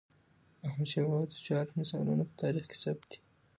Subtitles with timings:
[0.67, 3.19] احمدشاه بابا د شجاعت مثالونه په تاریخ کې ثبت دي.